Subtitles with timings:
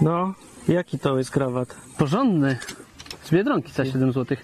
[0.00, 0.34] No,
[0.68, 1.76] jaki to jest krawat?
[1.98, 2.58] Porządny.
[3.22, 4.36] Z Biedronki za 7 zł.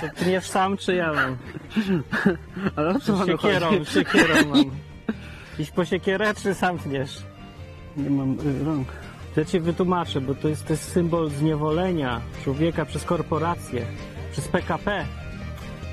[0.00, 1.36] To tniesz sam, czy ja mam?
[2.76, 3.90] Ale o co panu Siekierą, chodzi?
[3.90, 4.64] siekierą mam.
[5.58, 7.22] Iść po siekierę, czy sam tniesz?
[7.96, 8.88] Nie mam y, rąk.
[9.36, 13.86] Ja ci wytłumaczę, bo to jest, to jest symbol zniewolenia człowieka przez korporacje,
[14.32, 15.04] przez PKP.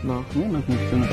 [0.04, 0.24] No.
[0.36, 1.06] Nie ma nic w tym.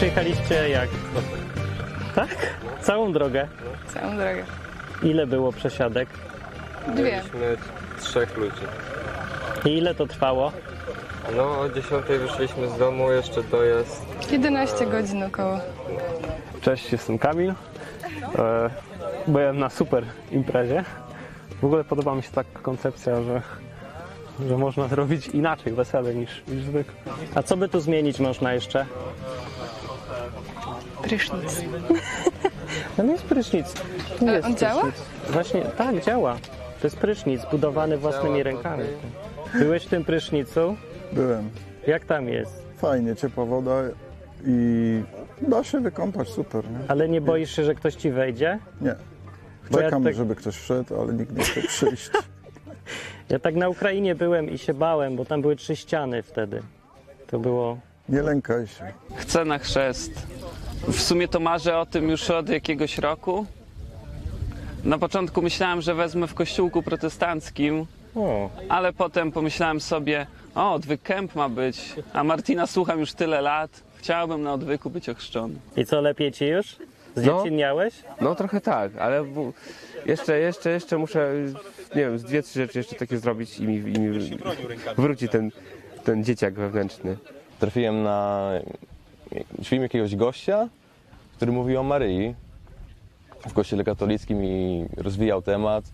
[0.00, 0.88] Przyjechaliście jak?
[2.14, 2.28] Tak?
[2.80, 3.48] Całą drogę.
[3.94, 4.44] Całą drogę.
[5.02, 6.08] Ile było przesiadek?
[6.88, 7.02] Dwie.
[7.02, 7.56] Mieliśmy
[8.00, 8.62] trzech ludzi.
[9.64, 10.52] I ile to trwało?
[11.36, 14.06] No o 10 wyszliśmy z domu, jeszcze dojazd.
[14.32, 15.60] 11 godzin około.
[16.60, 17.50] Cześć, jestem Kamil.
[17.50, 18.70] E,
[19.26, 20.84] byłem na super imprezie.
[21.60, 23.42] W ogóle podoba mi się taka koncepcja, że,
[24.48, 26.94] że można zrobić inaczej wesele niż, niż zwykle.
[27.34, 28.86] A co by tu zmienić można jeszcze?
[31.10, 31.64] Prysznic.
[32.96, 33.74] To nie jest prysznic.
[34.28, 34.82] A jest on działa?
[34.82, 35.04] prysznic.
[35.30, 36.34] Właśnie, tak, działa.
[36.80, 38.84] To jest prysznic budowany własnymi rękami.
[39.54, 40.76] Byłeś w tym prysznicu?
[41.12, 41.50] Byłem.
[41.86, 42.62] Jak tam jest?
[42.76, 43.82] Fajnie, ciepła woda
[44.46, 45.02] i
[45.42, 46.78] da się wykąpać, super, nie?
[46.88, 48.58] Ale nie boisz się, że ktoś ci wejdzie?
[48.80, 48.94] Nie.
[49.70, 52.10] Bo ja Czekam, tak- żeby ktoś wszedł, ale nikt nie chce przyjść.
[53.28, 56.62] Ja tak na Ukrainie byłem i się bałem, bo tam były trzy ściany wtedy.
[57.26, 58.92] To było Nie lękaj się.
[59.16, 60.26] Chcę na chrzest.
[60.88, 63.46] W sumie to marzę o tym już od jakiegoś roku.
[64.84, 71.02] Na początku myślałem, że wezmę w kościółku protestanckim, O, ale potem pomyślałem sobie, o, odwyk
[71.02, 73.82] kemp ma być, a Martina słucham już tyle lat.
[73.96, 75.54] Chciałbym na odwyku być ochrzczony.
[75.76, 76.76] i co lepiej ci już?
[77.16, 77.22] No.
[77.22, 77.94] Zdziecinniałeś?
[78.20, 79.24] No trochę tak, ale
[80.06, 81.32] jeszcze, jeszcze, jeszcze muszę,
[81.94, 84.20] nie wiem, z dwie, trzy rzeczy jeszcze takie zrobić i mi, i mi
[84.96, 85.50] wróci ten,
[86.04, 87.16] ten dzieciak wewnętrzny.
[87.60, 88.50] trafiłem na
[89.64, 90.68] film jakiegoś gościa,
[91.40, 92.34] który mówił o Maryi
[93.48, 95.84] w kościele katolickim i rozwijał temat.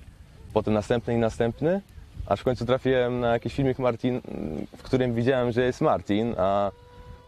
[0.53, 1.81] Potem następny i następny,
[2.27, 4.21] aż w końcu trafiłem na jakiś filmik Martin,
[4.77, 6.71] w którym widziałem, że jest Martin, a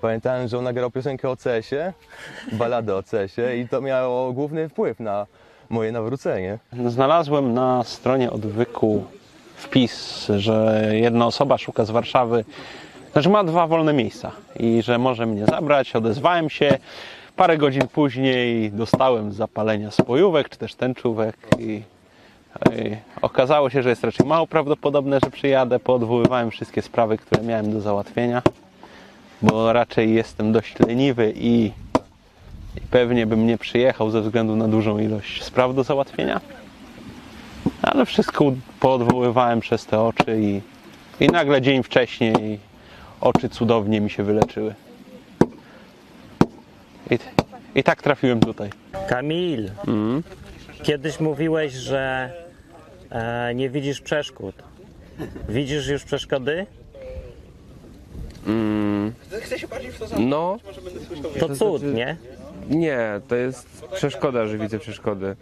[0.03, 1.93] pamiętałem, że on nagrał piosenkę o CS-ie,
[2.53, 5.27] baladę o CS-ie i to miało główny wpływ na
[5.71, 6.59] moje nawrócenie.
[6.87, 9.05] Znalazłem na stronie odwyku
[9.57, 12.45] wpis, że jedna osoba szuka z Warszawy,
[13.13, 15.97] znaczy ma dwa wolne miejsca i że może mnie zabrać.
[15.97, 16.79] Odezwałem się.
[17.39, 21.83] Parę godzin później dostałem zapalenia spojówek czy też tęczówek i,
[22.73, 25.79] i okazało się, że jest raczej mało prawdopodobne, że przyjadę.
[25.79, 28.43] Poodwoływałem wszystkie sprawy, które miałem do załatwienia,
[29.43, 31.65] bo raczej jestem dość leniwy i,
[32.77, 36.41] i pewnie bym nie przyjechał ze względu na dużą ilość spraw do załatwienia.
[37.83, 40.61] Ale wszystko poodwoływałem przez te oczy i,
[41.25, 42.59] i nagle dzień wcześniej
[43.21, 44.75] oczy cudownie mi się wyleczyły.
[47.11, 47.19] I,
[47.75, 48.71] i tak trafiłem tutaj.
[49.09, 50.23] Kamil, Mm.
[50.83, 52.33] kiedyś mówiłeś, że
[53.11, 54.55] e, nie widzisz przeszkód.
[55.49, 56.67] Widzisz już przeszkody?
[60.19, 60.59] No,
[61.41, 62.17] To cud, nie?
[62.69, 65.37] nie, to jest przeszkoda, że widzę przeszkody.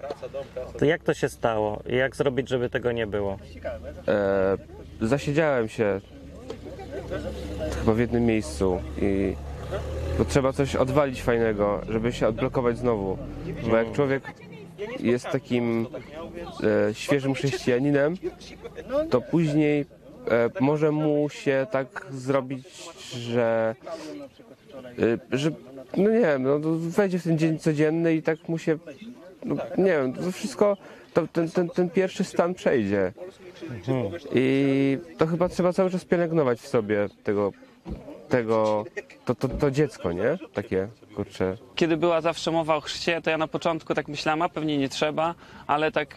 [0.79, 1.83] To jak to się stało?
[1.87, 3.39] Jak zrobić, żeby tego nie było?
[4.09, 4.57] E,
[5.01, 6.01] zasiedziałem się
[7.81, 9.37] chyba w jednym miejscu i
[10.19, 13.19] bo trzeba coś odwalić fajnego, żeby się odblokować znowu.
[13.71, 14.23] Bo jak człowiek
[15.01, 15.87] jest takim
[16.89, 18.17] e, świeżym chrześcijaninem,
[19.11, 19.85] to później
[20.31, 22.69] e, może mu się tak zrobić,
[23.13, 23.75] że,
[25.33, 25.51] e, że
[25.97, 28.79] no nie wiem, no, to wejdzie w ten dzień codzienny i tak mu się,
[29.45, 30.77] no, nie wiem, to wszystko,
[31.15, 33.13] to, ten, ten, ten pierwszy stan przejdzie.
[34.35, 37.53] I to chyba trzeba cały czas pielęgnować w sobie tego,
[38.29, 38.85] tego
[39.25, 40.39] to, to, to dziecko, nie?
[40.55, 44.49] Takie, kurczę, Kiedy była zawsze mowa o chrzcie, to ja na początku tak myślałem, a
[44.49, 45.35] pewnie nie trzeba,
[45.67, 46.15] ale tak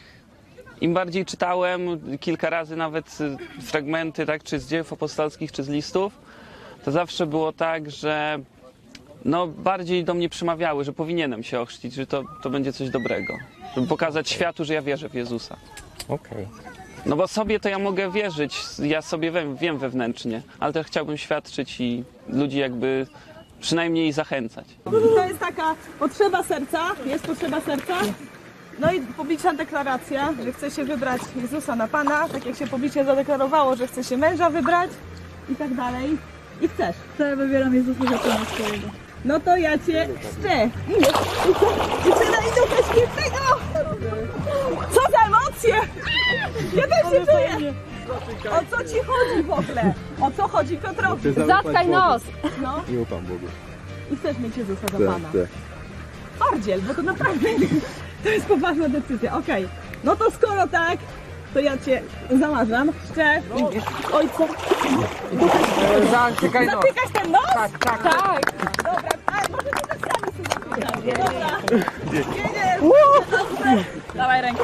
[0.82, 1.82] im bardziej czytałem,
[2.20, 3.18] kilka razy nawet
[3.62, 6.14] fragmenty, tak, czy z dzieł apostolskich, czy z listów,
[6.86, 8.40] to zawsze było tak, że
[9.26, 13.38] no, bardziej do mnie przemawiały, że powinienem się ochrzcić, że to, to będzie coś dobrego.
[13.76, 15.58] Żeby pokazać światu, że ja wierzę w Jezusa.
[16.08, 16.48] Okej.
[17.06, 21.18] No bo sobie to ja mogę wierzyć, ja sobie wiem, wiem wewnętrznie, ale też chciałbym
[21.18, 23.08] świadczyć i ludzi jakby
[23.62, 24.66] przynajmniej zachęcać.
[25.16, 27.94] To jest taka potrzeba serca, jest potrzeba serca.
[28.80, 33.06] No i publiczna deklaracja, że chce się wybrać Jezusa na Pana, tak jak się publicznie
[33.06, 34.90] zadeklarowało, że chce się męża wybrać
[35.50, 36.18] i tak dalej.
[36.62, 36.96] I chcesz.
[37.18, 38.88] To ja wybieram Jezusa za Pana swojego.
[39.26, 40.70] No to ja Cię chrzczę.
[40.98, 41.10] Idziesz.
[41.50, 41.70] I co?
[42.06, 42.38] Dziewczyna,
[45.62, 45.68] się!
[46.76, 47.74] Ja też się czuję!
[48.52, 49.94] O co ci chodzi w ogóle?
[50.22, 51.34] O co chodzi Piotrowi?
[51.48, 52.22] Zatkaj nos!
[52.62, 53.46] No I ufam Bogu.
[54.12, 55.30] i chcesz mieć Jezusa za Tak, Pana.
[55.34, 55.50] tak.
[56.36, 57.50] Twardziel, bo to naprawdę
[58.24, 59.38] to jest poważna decyzja.
[59.38, 59.68] Okej,
[60.04, 60.98] no to skoro tak,
[61.54, 62.02] to ja cię
[62.40, 62.92] zamarzam.
[63.12, 63.44] Szczep,
[64.14, 64.44] ojca.
[66.12, 66.76] Zatykaj nos.
[66.76, 67.54] Zatykasz ten nos?
[67.54, 68.04] Tak, tak.
[68.04, 68.54] Tak!
[68.78, 71.14] Dobra, a może ty tak sami sobie.
[71.14, 71.50] Dobra.
[72.14, 72.82] Jedziesz.
[73.32, 73.84] Dobrze.
[74.16, 74.64] Dawaj rękę.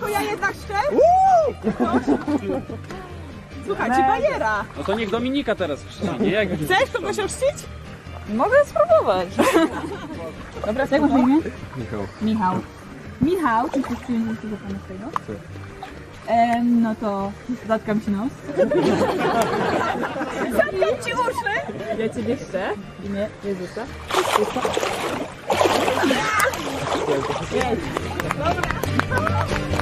[0.00, 1.00] To ja jednak szczep?
[3.66, 4.64] Słuchajcie, bajera.
[4.78, 6.30] No to niech Dominika teraz chrzci, nie?
[6.30, 7.66] Jak Chcesz kogoś ochrzcić?
[8.34, 9.28] Mogę spróbować.
[10.66, 11.36] Dobra, jak masz na imię?
[11.76, 12.00] Michał.
[12.22, 12.54] Michał.
[13.20, 15.06] Michał, czy chcesz przyjąć Jezusa za Pana swojego?
[16.26, 17.32] Em, no to
[17.68, 18.32] zatkam ci nos.
[20.52, 21.74] zatkam ci uszy.
[21.98, 22.70] Ja ciebie chcę
[23.00, 23.84] w imię Jezusa.
[27.54, 27.80] Jedź.
[28.22, 29.78] Ryby Oh.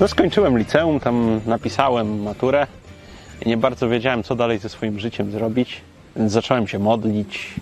[0.00, 2.66] No skończyłem liceum, tam napisałem maturę
[3.46, 5.80] i nie bardzo wiedziałem, co dalej ze swoim życiem zrobić.
[6.16, 7.54] Więc zacząłem się modlić,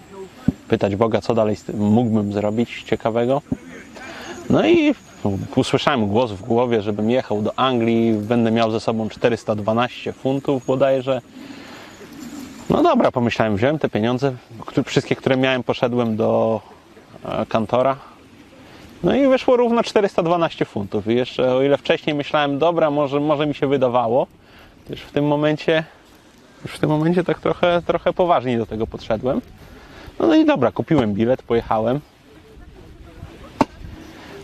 [0.69, 3.43] pytać Boga, co dalej mógłbym zrobić ciekawego.
[4.51, 4.95] No i
[5.57, 11.21] usłyszałem głos w głowie, żebym jechał do Anglii, będę miał ze sobą 412 funtów bodajże.
[12.71, 14.33] No dobra, pomyślałem, wziąłem te pieniądze,
[14.85, 16.61] wszystkie, które miałem, poszedłem do
[17.25, 17.97] e, kantora,
[19.03, 21.07] no i wyszło równo 412 funtów.
[21.07, 24.27] I jeszcze o ile wcześniej myślałem, dobra, może, może mi się wydawało,
[24.91, 25.85] już w tym momencie,
[26.65, 29.41] już w tym momencie tak trochę, trochę poważniej do tego podszedłem.
[30.19, 32.01] No, no i dobra, kupiłem bilet, pojechałem.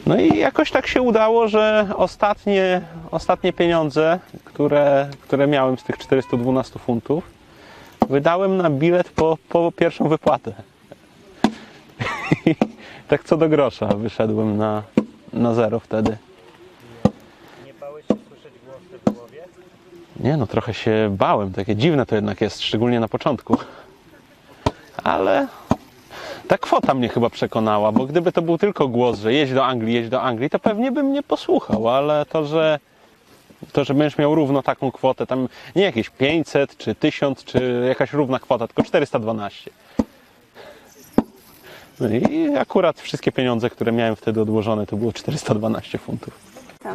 [0.06, 5.99] No i jakoś tak się udało, że ostatnie, ostatnie pieniądze, które, które miałem z tych
[5.99, 7.25] 412 funtów,
[8.08, 10.52] wydałem na bilet po, po pierwszą wypłatę.
[13.12, 14.82] tak co do grosza wyszedłem na,
[15.32, 16.17] na zero wtedy.
[17.67, 19.44] Nie bałeś się słyszeć głosy w głowie?
[20.20, 21.53] Nie no, trochę się bałem.
[21.53, 23.57] Takie dziwne to jednak jest, szczególnie na początku.
[25.04, 25.47] Ale
[26.49, 29.95] ta kwota mnie chyba przekonała, bo gdyby to był tylko głos, że jedź do Anglii,
[29.95, 32.78] jedź do Anglii, to pewnie bym nie posłuchał, ale to, że
[33.73, 38.12] to, że będziesz miał równo taką kwotę, tam nie jakieś 500 czy 1000 czy jakaś
[38.12, 39.71] równa kwota, tylko 412.
[42.02, 46.35] No i akurat wszystkie pieniądze, które miałem wtedy odłożone, to było 412 funtów.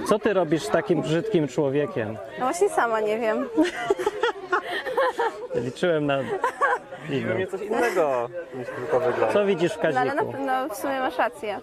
[0.07, 2.17] Co ty robisz z takim brzydkim człowiekiem?
[2.39, 3.49] No właśnie sama nie wiem.
[5.65, 6.19] Liczyłem na
[7.09, 7.35] inną.
[7.51, 9.33] Coś innego niż tylko wygląd.
[9.33, 10.31] Co widzisz w No ale na kaziku?
[10.31, 11.59] pewno w sumie masz rację,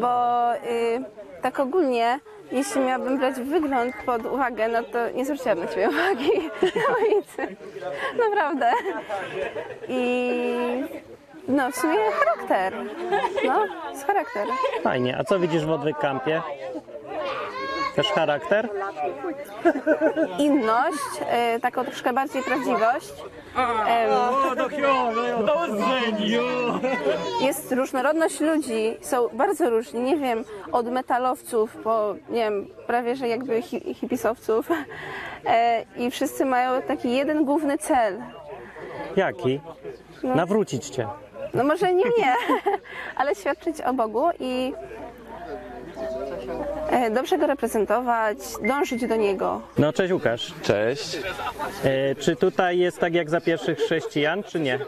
[0.00, 0.58] bo y,
[1.42, 2.20] tak ogólnie,
[2.52, 6.30] jeśli miałabym brać wygląd pod uwagę, no to nie zwróciłabym na ciebie uwagi
[6.88, 7.56] na ulicy.
[8.30, 8.70] Naprawdę.
[9.88, 10.40] I
[11.48, 12.74] no w sumie charakter.
[13.44, 14.46] No, z charakter.
[14.82, 15.16] Fajnie.
[15.18, 16.42] A co widzisz w odwykampie?
[17.96, 18.68] Też charakter?
[20.38, 20.98] Inność,
[21.56, 23.12] y, taką troszkę bardziej prawdziwość.
[23.56, 24.10] Em,
[27.40, 33.28] Jest różnorodność ludzi, są bardzo różni, nie wiem, od metalowców po, nie wiem, prawie że
[33.28, 34.68] jakby hi- hipisowców.
[35.46, 38.22] E, I wszyscy mają taki jeden główny cel.
[39.16, 39.60] Jaki?
[40.22, 41.08] Nawrócić cię.
[41.54, 42.34] No może nie mnie,
[43.16, 44.72] ale świadczyć o Bogu i
[46.90, 49.60] e, dobrze go reprezentować, dążyć do niego.
[49.78, 50.54] No cześć Łukasz.
[50.62, 51.18] Cześć.
[51.84, 54.78] E, czy tutaj jest tak jak za pierwszych chrześcijan, czy nie?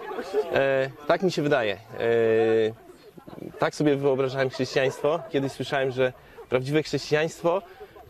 [0.52, 1.75] E, tak mi się wydaje.
[1.75, 1.78] E,
[3.58, 5.20] tak sobie wyobrażałem chrześcijaństwo.
[5.30, 6.12] Kiedyś słyszałem, że
[6.49, 7.62] prawdziwe chrześcijaństwo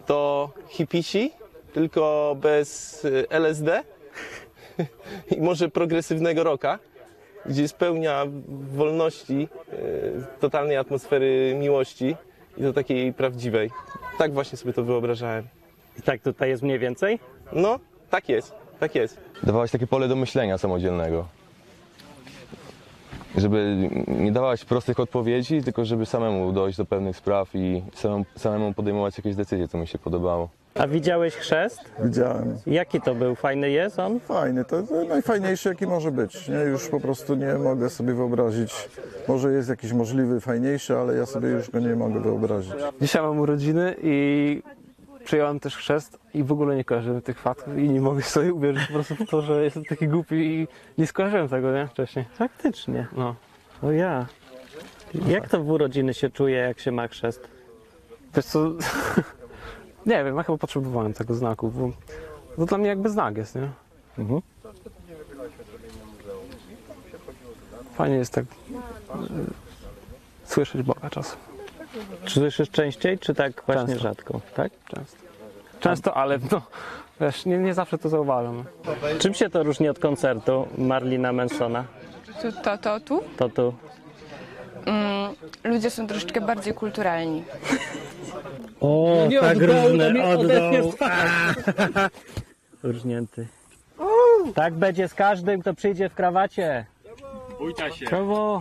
[0.07, 1.33] to hipisi,
[1.73, 3.83] tylko bez e, LSD
[5.37, 6.79] i może progresywnego rocka,
[7.49, 8.27] gdzie spełnia
[8.73, 9.77] wolności, e,
[10.41, 12.17] totalnej atmosfery miłości
[12.57, 13.71] i do takiej prawdziwej.
[14.19, 15.45] Tak właśnie sobie to wyobrażałem.
[15.99, 17.19] I tak tutaj jest mniej więcej?
[17.53, 17.79] No,
[18.11, 19.21] tak jest, tak jest.
[19.43, 21.29] Dawałeś takie pole do myślenia samodzielnego.
[23.37, 28.75] Żeby nie dawałaś prostych odpowiedzi, tylko żeby samemu dojść do pewnych spraw i samemu, samemu
[28.75, 30.49] podejmować jakieś decyzje, co mi się podobało.
[30.75, 31.81] A widziałeś chrzest?
[32.05, 32.59] Widziałem.
[32.67, 33.35] Jaki to był?
[33.35, 34.21] Fajny jest on?
[34.21, 36.49] Fajny, to, to najfajniejszy jaki może być.
[36.49, 36.57] Nie?
[36.57, 38.89] Już po prostu nie mogę sobie wyobrazić.
[39.29, 42.73] Może jest jakiś możliwy, fajniejszy, ale ja sobie już go nie mogę wyobrazić.
[43.01, 44.63] Dzisiaj mam urodziny i
[45.27, 48.87] przyjąłem też chrzest i w ogóle nie kojarzyłem tych faktów i nie mogę sobie uwierzyć
[48.87, 50.69] po prostu w to, że jestem taki głupi i
[50.99, 51.87] nie skojarzyłem tego, nie?
[51.87, 52.25] Wcześniej.
[52.35, 53.07] Faktycznie.
[53.17, 53.35] No.
[53.83, 54.27] O ja.
[55.27, 57.49] Jak to w urodziny się czuje, jak się ma chrzest?
[58.35, 58.59] Wiesz co,
[60.07, 61.93] nie wiem, ja chyba potrzebowałem tego znaku, bo
[62.57, 63.69] to dla mnie jakby znak jest, nie?
[64.19, 64.41] Mhm.
[67.95, 68.49] Fajnie jest tak y,
[70.45, 71.39] słyszeć Boga czasem.
[72.25, 74.03] Czy słyszysz częściej, czy tak właśnie Często.
[74.03, 74.41] rzadko?
[74.55, 74.73] Tak?
[74.89, 75.17] Często.
[75.81, 76.63] Często, ale no,
[77.21, 78.65] wiesz, nie, nie zawsze to zauważam.
[79.19, 81.85] Czym się to różni od koncertu Marlina Mansona?
[82.43, 83.21] Tu, to, to, tu?
[83.37, 83.75] To tu.
[84.87, 85.35] Mm,
[85.65, 87.45] ludzie są troszeczkę bardziej kulturalni.
[88.81, 90.95] O, No nie tak od dołu, różne, to nie od odetniesz dołu.
[91.01, 92.09] A.
[92.87, 93.47] Urżnięty.
[94.55, 96.87] Tak będzie z każdym, kto przyjdzie w krawacie.
[97.59, 98.07] Bójcie się.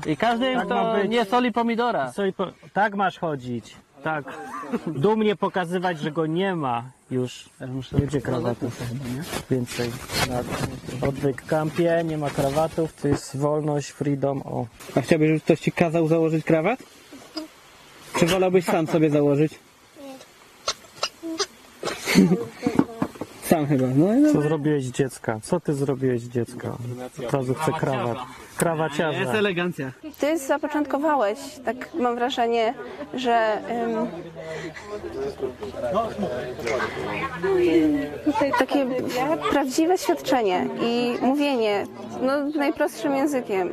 [0.06, 1.12] I każdy, Tak kto ma być.
[1.12, 2.12] nie soli pomidora.
[2.12, 2.48] Soli po...
[2.74, 3.76] Tak masz chodzić.
[4.04, 4.26] Tak.
[4.88, 7.50] Dumnie pokazywać, że go nie ma już.
[8.00, 8.82] Ludzie krawatów.
[9.52, 9.92] Więcej.
[11.08, 12.94] Odwyk kampie, nie ma krawatów.
[13.02, 14.42] To jest wolność, freedom.
[14.46, 14.66] O.
[14.96, 16.80] A chciałbyś, żeby ktoś ci kazał założyć krawat?
[18.20, 19.54] Czy wolałbyś sam sobie założyć?
[23.50, 23.88] Sam chyba.
[23.96, 24.50] No, i Co dobra.
[24.50, 25.40] zrobiłeś dziecka?
[25.44, 26.78] Co ty zrobiłeś dziecka?
[27.28, 28.18] Od razu chcę krawat.
[28.58, 29.20] Krawaciarza.
[29.20, 29.92] Jest elegancja.
[30.20, 32.74] Ty zapoczątkowałeś, tak mam wrażenie,
[33.14, 33.58] że
[38.26, 38.86] tutaj takie
[39.52, 41.86] prawdziwe świadczenie i mówienie
[42.22, 43.70] no, najprostszym językiem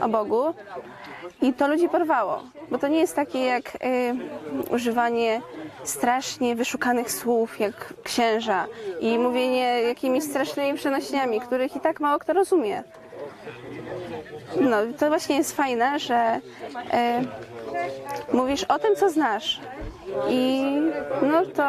[0.00, 0.54] o Bogu
[1.42, 5.40] i to ludzi porwało, bo to nie jest takie jak y, używanie
[5.84, 8.66] strasznie wyszukanych słów, jak księża
[9.00, 12.82] i mówienie jakimiś strasznymi przenośniami, których i tak mało kto rozumie.
[14.60, 16.40] No, to właśnie jest fajne, że
[16.92, 17.22] e,
[18.32, 19.60] mówisz o tym, co znasz.
[20.28, 20.62] I
[21.22, 21.64] no to,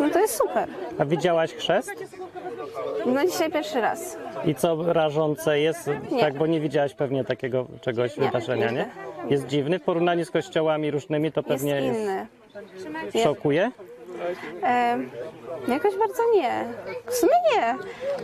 [0.00, 0.68] no to jest super.
[0.98, 1.90] A widziałaś chrzest?
[3.06, 4.16] No dzisiaj pierwszy raz.
[4.44, 5.90] I co rażące jest?
[6.10, 6.20] Nie.
[6.20, 8.78] Tak, bo nie widziałaś pewnie takiego czegoś Nie, wydarzenia, nie?
[8.78, 8.90] nigdy.
[9.34, 11.98] Jest dziwny w porównaniu z kościołami różnymi, to Jest pewnie jest.
[12.00, 12.14] inny.
[12.14, 12.26] Nie.
[13.22, 13.70] Szokuje?
[14.62, 14.98] E,
[15.68, 16.64] jakoś bardzo nie.
[17.06, 17.74] W sumie nie.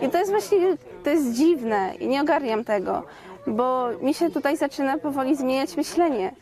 [0.07, 0.59] I to jest właśnie,
[1.05, 3.03] to jest dziwne i nie ogarniam tego,
[3.47, 6.33] bo mi się tutaj zaczyna powoli zmieniać myślenie.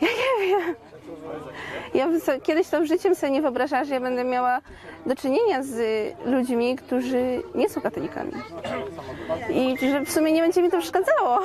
[0.00, 0.74] Ja nie wiem.
[1.94, 4.60] Ja bym so, kiedyś to życiem sobie nie wyobrażała, że ja będę miała
[5.06, 5.76] do czynienia z
[6.26, 8.32] ludźmi, którzy nie są katolikami.
[9.50, 11.38] I że w sumie nie będzie mi to przeszkadzało.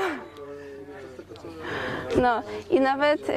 [2.21, 3.35] No i nawet yy,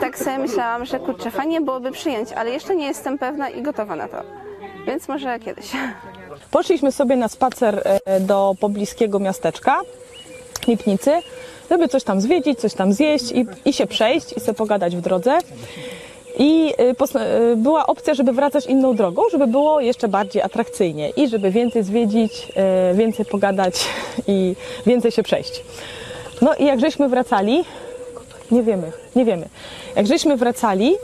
[0.00, 3.96] tak sobie myślałam, że kurczę, fajnie byłoby przyjąć, ale jeszcze nie jestem pewna i gotowa
[3.96, 4.22] na to.
[4.86, 5.66] Więc może kiedyś.
[6.50, 9.80] Poszliśmy sobie na spacer e, do pobliskiego miasteczka,
[10.66, 11.10] Lipnicy,
[11.70, 15.00] żeby coś tam zwiedzić, coś tam zjeść i, i się przejść i sobie pogadać w
[15.00, 15.38] drodze.
[16.38, 21.28] I y, y, była opcja, żeby wracać inną drogą, żeby było jeszcze bardziej atrakcyjnie i
[21.28, 22.48] żeby więcej zwiedzić,
[22.92, 23.74] y, więcej pogadać
[24.26, 25.64] i więcej się przejść.
[26.40, 27.64] No i jak żeśmy wracali,
[28.50, 29.48] nie wiemy, nie wiemy.
[29.96, 30.94] Jak żeśmy wracali,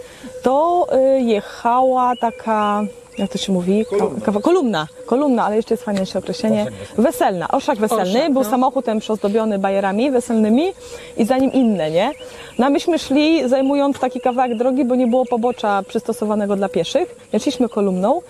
[0.43, 0.87] to
[1.19, 2.83] jechała taka,
[3.19, 3.85] jak to się mówi?
[3.91, 4.21] Kolumna.
[4.25, 6.67] Kawa, kolumna, kolumna, ale jeszcze jest fajniejsze określenie.
[6.99, 8.19] Weselna, orszak weselny.
[8.19, 8.51] Orszak, Był no.
[8.51, 10.73] samochód ten przyozdobiony bajerami weselnymi
[11.17, 12.13] i za nim inne, nie?
[12.59, 17.17] No a myśmy szli zajmując taki kawałek drogi, bo nie było pobocza przystosowanego dla pieszych.
[17.33, 18.21] Więc szliśmy kolumną,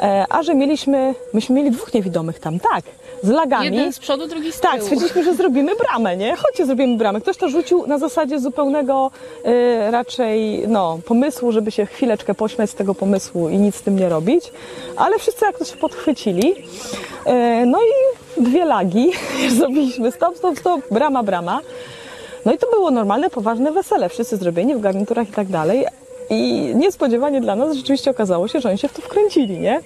[0.00, 2.84] e, a że mieliśmy, myśmy mieli dwóch niewidomych tam, tak.
[3.22, 3.64] Z lagami.
[3.64, 4.82] Jeden z przodu, drugi z Tak, tyłu.
[4.84, 6.36] stwierdziliśmy, że zrobimy bramę, nie?
[6.36, 7.20] Chodźcie, zrobimy bramę.
[7.20, 9.10] Ktoś to rzucił na zasadzie zupełnego
[9.46, 13.96] y, raczej no, pomysłu, żeby się chwileczkę pośmiać z tego pomysłu i nic z tym
[13.98, 14.52] nie robić.
[14.96, 16.50] Ale wszyscy jak to się podchwycili.
[16.52, 19.10] Y, no i dwie lagi.
[19.58, 21.60] Zrobiliśmy stop, stop, stop, brama, brama.
[22.44, 25.84] No i to było normalne, poważne wesele, wszyscy zrobieni w garniturach i tak dalej.
[26.30, 29.80] I niespodziewanie dla nas rzeczywiście okazało się, że oni się w to wkręcili, nie?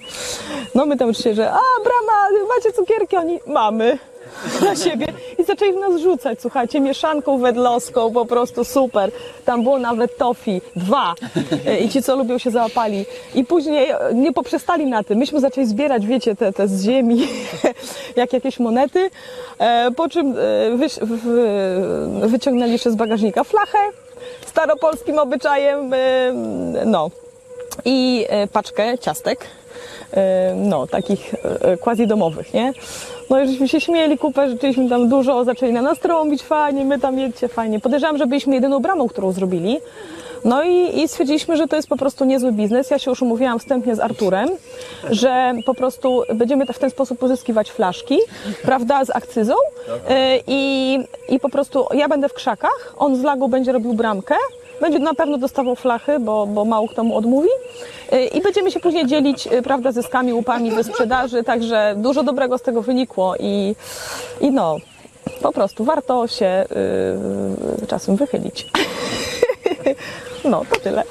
[0.75, 3.17] No my tam oczywiście, że a brama, macie cukierki?
[3.17, 3.97] Oni, mamy
[4.65, 5.07] na siebie
[5.39, 9.11] i zaczęli w nas rzucać, słuchajcie, mieszanką wedlowską, po prostu super.
[9.45, 11.15] Tam było nawet tofi, dwa
[11.67, 13.05] E, i ci, co lubią, się załapali.
[13.35, 15.17] I później e, nie poprzestali na tym.
[15.17, 17.27] Myśmy zaczęli zbierać, wiecie, te, te z ziemi,
[18.15, 19.09] jak jakieś monety,
[19.59, 23.77] e, po czym e, wyś, w, wyciągnęli jeszcze z bagażnika flachę,
[24.55, 25.97] staropolskim obyczajem, e,
[26.85, 27.11] no,
[27.85, 29.45] i e, paczkę ciastek,
[30.13, 31.35] e, no, takich
[31.81, 32.73] quasi domowych, nie?
[33.29, 36.99] No i żeśmy się śmieli kupę, rzeczywiście tam dużo, zaczęli na nas trąbić, fajnie, my
[36.99, 37.79] tam jedźcie, fajnie.
[37.79, 39.77] Podejrzewam, że byliśmy jedyną bramą, którą zrobili.
[40.45, 42.91] No i, i stwierdziliśmy, że to jest po prostu niezły biznes.
[42.91, 44.49] Ja się już umówiłam wstępnie z Arturem,
[45.09, 48.17] że po prostu będziemy w ten sposób pozyskiwać flaszki,
[48.63, 49.53] prawda, z akcyzą
[50.09, 54.35] e, i, i po prostu ja będę w krzakach, on z lagu będzie robił bramkę,
[54.81, 57.49] będzie na pewno dostawał flachy, bo, bo mało kto mu odmówi.
[58.33, 62.61] I będziemy się później dzielić, y, prawda, zyskami, łupami ze sprzedaży, także dużo dobrego z
[62.61, 63.75] tego wynikło i,
[64.41, 64.77] i no,
[65.41, 66.65] po prostu warto się
[67.83, 68.67] y, czasem wychylić.
[70.51, 71.03] no, to tyle.